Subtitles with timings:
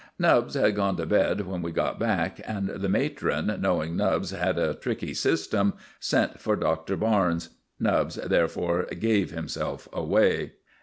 [0.17, 4.57] Nubbs had gone to bed when we got back, and the matron, knowing Nubbs had
[4.57, 7.49] a tricky system, sent for Doctor Barnes.
[7.79, 10.53] Nubbs, therefore, gave himself away.